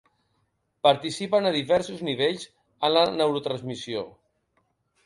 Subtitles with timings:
[0.87, 2.49] Participen a diversos nivells
[2.89, 4.07] en la neurotransmissió.